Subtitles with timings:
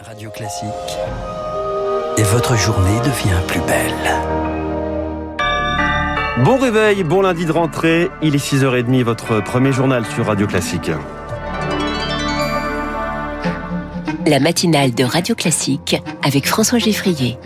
[0.00, 0.68] Radio Classique.
[2.18, 3.92] Et votre journée devient plus belle.
[6.44, 8.08] Bon réveil, bon lundi de rentrée.
[8.22, 10.92] Il est 6h30, votre premier journal sur Radio Classique.
[14.24, 17.36] La matinale de Radio Classique avec François Geffrier.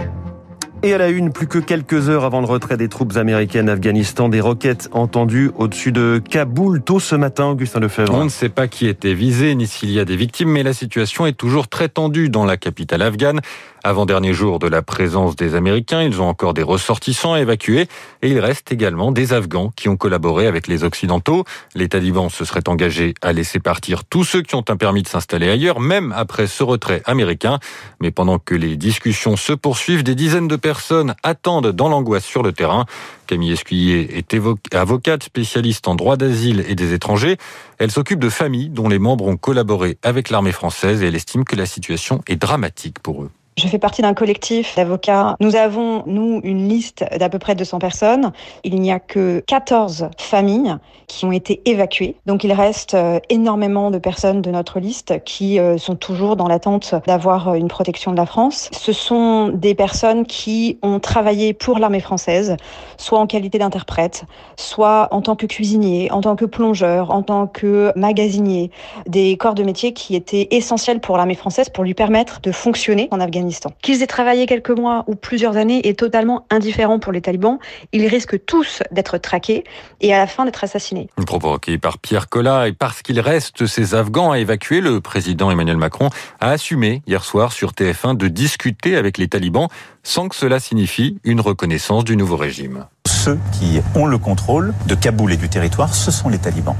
[0.84, 4.28] Et à la une, plus que quelques heures avant le retrait des troupes américaines d'Afghanistan,
[4.28, 8.14] des roquettes entendues au-dessus de Kaboul tôt ce matin, Augustin Lefebvre.
[8.14, 10.72] On ne sait pas qui était visé ni s'il y a des victimes, mais la
[10.72, 13.40] situation est toujours très tendue dans la capitale afghane.
[13.84, 17.88] Avant-dernier jour de la présence des Américains, ils ont encore des ressortissants à évacuer
[18.22, 21.44] et il reste également des Afghans qui ont collaboré avec les Occidentaux.
[21.74, 25.08] Les talibans se seraient engagés à laisser partir tous ceux qui ont un permis de
[25.08, 27.58] s'installer ailleurs, même après ce retrait américain.
[28.00, 32.44] Mais pendant que les discussions se poursuivent, des dizaines de personnes attendent dans l'angoisse sur
[32.44, 32.86] le terrain.
[33.26, 34.32] Camille Escuyer est
[34.76, 37.36] avocate spécialiste en droit d'asile et des étrangers.
[37.78, 41.44] Elle s'occupe de familles dont les membres ont collaboré avec l'armée française et elle estime
[41.44, 43.30] que la situation est dramatique pour eux.
[43.58, 45.36] Je fais partie d'un collectif d'avocats.
[45.38, 48.32] Nous avons, nous, une liste d'à peu près 200 personnes.
[48.64, 52.16] Il n'y a que 14 familles qui ont été évacuées.
[52.24, 56.48] Donc il reste euh, énormément de personnes de notre liste qui euh, sont toujours dans
[56.48, 58.70] l'attente d'avoir euh, une protection de la France.
[58.72, 62.56] Ce sont des personnes qui ont travaillé pour l'armée française,
[62.96, 64.24] soit en qualité d'interprète,
[64.56, 68.70] soit en tant que cuisinier, en tant que plongeur, en tant que magasinier.
[69.06, 73.08] Des corps de métier qui étaient essentiels pour l'armée française pour lui permettre de fonctionner
[73.10, 73.41] en Afghanistan
[73.82, 77.58] Qu'ils aient travaillé quelques mois ou plusieurs années est totalement indifférent pour les talibans.
[77.92, 79.64] Ils risquent tous d'être traqués
[80.00, 81.08] et à la fin d'être assassinés.
[81.26, 85.76] Provoqué par Pierre Collat et parce qu'il reste ces Afghans à évacuer, le président Emmanuel
[85.76, 89.68] Macron a assumé hier soir sur TF1 de discuter avec les talibans
[90.02, 92.86] sans que cela signifie une reconnaissance du nouveau régime.
[93.22, 96.74] Ceux qui ont le contrôle de Kaboul et du territoire, ce sont les talibans.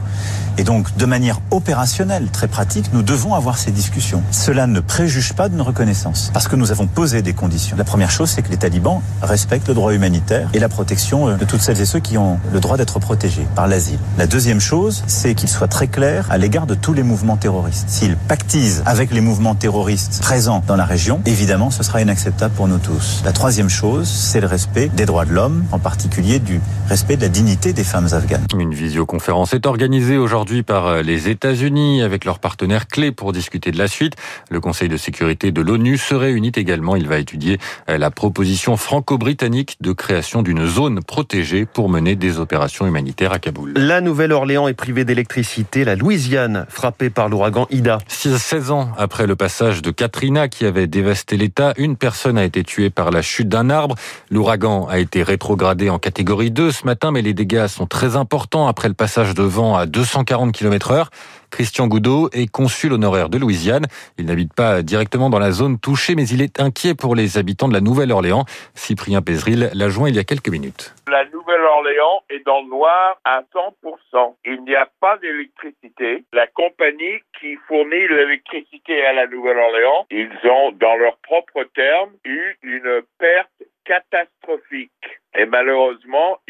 [0.59, 4.23] Et donc, de manière opérationnelle, très pratique, nous devons avoir ces discussions.
[4.33, 7.77] Cela ne préjuge pas d'une reconnaissance, parce que nous avons posé des conditions.
[7.77, 11.37] La première chose, c'est que les talibans respectent le droit humanitaire et la protection euh,
[11.37, 13.99] de toutes celles et ceux qui ont le droit d'être protégés par l'asile.
[14.19, 17.89] La deuxième chose, c'est qu'ils soient très clairs à l'égard de tous les mouvements terroristes.
[17.89, 22.69] S'ils pactisent avec les mouvements terroristes présents dans la région, évidemment, ce sera inacceptable pour
[22.69, 23.22] nous tous.
[23.25, 26.61] La troisième chose, c'est le respect des droits de l'homme, en particulier du
[26.92, 28.44] respect de la dignité des femmes afghanes.
[28.54, 33.70] Une visioconférence est organisée aujourd'hui par euh, les États-Unis avec leurs partenaires clés pour discuter
[33.70, 34.12] de la suite.
[34.50, 36.94] Le Conseil de sécurité de l'ONU se réunit également.
[36.94, 37.56] Il va étudier
[37.88, 43.38] euh, la proposition franco-britannique de création d'une zone protégée pour mener des opérations humanitaires à
[43.38, 43.72] Kaboul.
[43.74, 45.86] La Nouvelle-Orléans est privée d'électricité.
[45.86, 48.00] La Louisiane, frappée par l'ouragan Ida.
[48.06, 52.62] 16 ans après le passage de Katrina qui avait dévasté l'État, une personne a été
[52.64, 53.94] tuée par la chute d'un arbre.
[54.30, 58.88] L'ouragan a été rétrogradé en catégorie 2 matin, mais les dégâts sont très importants après
[58.88, 61.10] le passage de vent à 240 40 km heure.
[61.50, 63.84] Christian Goudot est consul honoraire de Louisiane.
[64.16, 67.69] Il n'habite pas directement dans la zone touchée, mais il est inquiet pour les habitants
[67.69, 68.47] de la Nouvelle-Orléans.
[68.75, 70.94] Cyprien Pézril l'a joint il y a quelques minutes.
[71.06, 74.37] La Nouvelle-Orléans est dans le noir à 100%.
[74.47, 76.25] Il n'y a pas d'électricité.
[76.32, 82.56] La compagnie qui fournit l'électricité à la Nouvelle-Orléans, ils ont, dans leurs propres termes, eu
[82.62, 83.50] une perte
[83.84, 84.91] catastrophique.
[85.34, 86.02] Et malheureusement,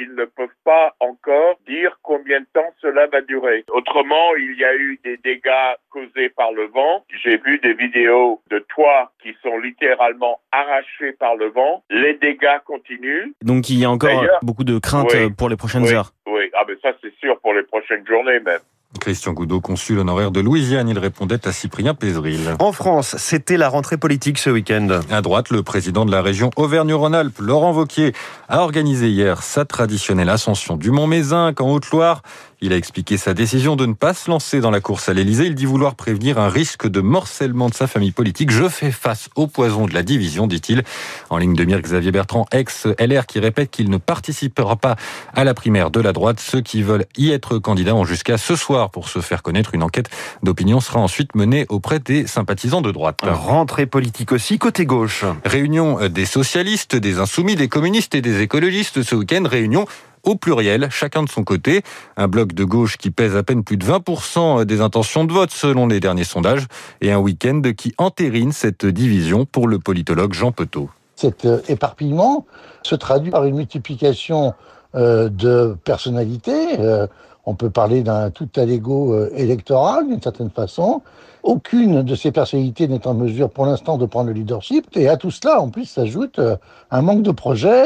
[0.03, 3.65] ils ne peuvent pas encore dire combien de temps cela va durer.
[3.73, 7.05] Autrement, il y a eu des dégâts causés par le vent.
[7.23, 11.85] J'ai vu des vidéos de toits qui sont littéralement arrachés par le vent.
[11.91, 13.33] Les dégâts continuent.
[13.43, 16.13] Donc il y a encore beaucoup de craintes pour les prochaines heures.
[16.27, 18.61] Oui, ah ben ça c'est sûr pour les prochaines journées même.
[19.01, 22.57] Christian Goudot, consul honoraire de Louisiane, il répondait à Cyprien Pézril.
[22.59, 25.01] En France, c'était la rentrée politique ce week-end.
[25.11, 28.13] À droite, le président de la région Auvergne-Rhône-Alpes, Laurent Vauquier,
[28.49, 32.23] a organisé hier sa traditionnelle ascension du Mont-Mézinc en Haute-Loire.
[32.65, 35.47] Il a expliqué sa décision de ne pas se lancer dans la course à l'Elysée.
[35.47, 38.53] Il dit vouloir prévenir un risque de morcellement de sa famille politique.
[38.53, 40.85] Je fais face au poison de la division, dit-il.
[41.29, 44.95] En ligne de mire, Xavier Bertrand, ex-LR, qui répète qu'il ne participera pas
[45.35, 46.39] à la primaire de la droite.
[46.39, 49.75] Ceux qui veulent y être candidats ont jusqu'à ce soir pour se faire connaître.
[49.75, 50.09] Une enquête
[50.45, 53.19] d'opinion sera ensuite menée auprès des sympathisants de droite.
[53.25, 55.25] Rentrée politique aussi, côté gauche.
[55.45, 59.43] Réunion des socialistes, des insoumis, des communistes et des écologistes ce week-end.
[59.51, 59.87] Réunion
[60.25, 61.83] au pluriel, chacun de son côté.
[62.17, 65.51] Un bloc de gauche qui pèse à peine plus de 20% des intentions de vote
[65.51, 66.67] selon les derniers sondages
[67.01, 70.89] et un week-end qui entérine cette division pour le politologue Jean Petot.
[71.17, 72.47] Cet euh, éparpillement
[72.83, 74.55] se traduit par une multiplication
[74.95, 76.81] euh, de personnalités.
[76.81, 77.07] Euh,
[77.45, 81.03] on peut parler d'un tout à l'ego électoral d'une certaine façon.
[81.43, 84.87] Aucune de ces personnalités n'est en mesure pour l'instant de prendre le leadership.
[84.97, 86.39] Et à tout cela, en plus, s'ajoute
[86.93, 87.83] un manque de projet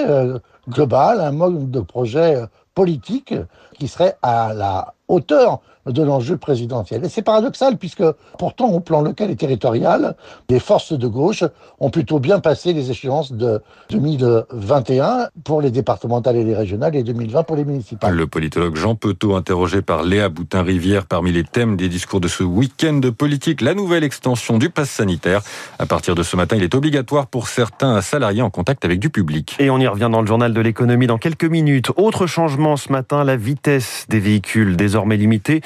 [0.69, 2.43] global, un mode de projet
[2.75, 3.35] politique
[3.79, 7.05] qui serait à la hauteur de l'enjeu présidentiel.
[7.05, 8.05] Et c'est paradoxal puisque
[8.39, 10.17] pourtant au plan local et territorial,
[10.49, 11.45] les forces de gauche
[11.81, 13.61] ont plutôt bien passé les échéances de
[13.91, 18.15] 2021 pour les départementales et les régionales et 2020 pour les municipales.
[18.15, 22.43] Le politologue Jean Petot, interrogé par Léa Boutin-Rivière parmi les thèmes des discours de ce
[22.43, 25.43] week-end de politique, la nouvelle extension du pass sanitaire.
[25.79, 29.11] À partir de ce matin, il est obligatoire pour certains salariés en contact avec du
[29.11, 29.57] public.
[29.59, 31.91] Et on y revient dans le journal de l'économie dans quelques minutes.
[31.97, 35.61] Autre changement ce matin, la vitesse des véhicules désormais limitée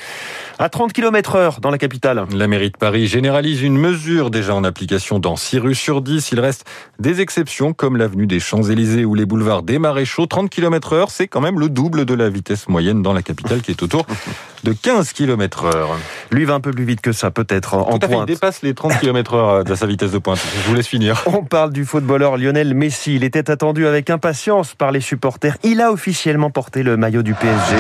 [0.61, 2.27] à 30 km heure dans la capitale.
[2.35, 6.33] La mairie de Paris généralise une mesure déjà en application dans 6 rues sur 10.
[6.33, 6.67] Il reste
[6.99, 10.27] des exceptions comme l'avenue des Champs-Élysées ou les boulevards des Maréchaux.
[10.27, 13.63] 30 km heure, c'est quand même le double de la vitesse moyenne dans la capitale
[13.63, 14.05] qui est autour
[14.65, 15.97] de 15 km heure.
[16.31, 18.61] Lui va un peu plus vite que ça, peut-être, en Tout à fait, il dépasse
[18.61, 20.41] les 30 km heure de sa vitesse de pointe.
[20.63, 21.23] Je vous laisse finir.
[21.25, 23.15] On parle du footballeur Lionel Messi.
[23.15, 25.57] Il était attendu avec impatience par les supporters.
[25.63, 27.77] Il a officiellement porté le maillot du PSG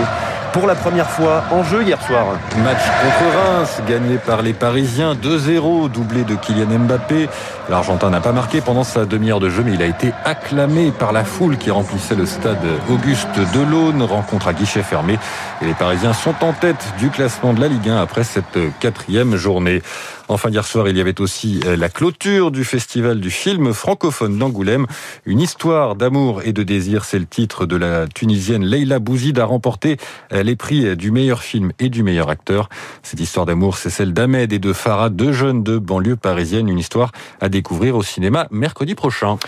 [0.53, 2.27] pour la première fois en jeu hier soir.
[2.63, 7.29] Match contre Reims, gagné par les Parisiens 2-0, doublé de Kylian Mbappé.
[7.69, 11.13] L'Argentin n'a pas marqué pendant sa demi-heure de jeu, mais il a été acclamé par
[11.13, 12.59] la foule qui remplissait le stade
[12.91, 14.03] Auguste Delaune.
[14.03, 15.19] Rencontre à guichet fermé.
[15.63, 19.37] Et les Parisiens sont en tête du classement de la Ligue 1 après cette quatrième
[19.37, 19.83] journée.
[20.31, 24.39] Enfin, hier soir, il y avait aussi euh, la clôture du festival du film francophone
[24.39, 24.87] d'Angoulême.
[25.27, 29.45] Une histoire d'amour et de désir, c'est le titre de la Tunisienne Leila Bouzid a
[29.45, 29.97] remporté
[30.33, 32.69] euh, les prix du meilleur film et du meilleur acteur.
[33.03, 36.69] Cette histoire d'amour, c'est celle d'Ahmed et de Farah, deux jeunes de banlieue parisienne.
[36.69, 39.39] Une histoire à découvrir au cinéma mercredi prochain.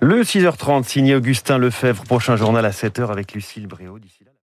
[0.00, 2.04] Le 6h30, signé Augustin Lefebvre.
[2.04, 3.98] Prochain journal à 7h avec Lucille Bréau.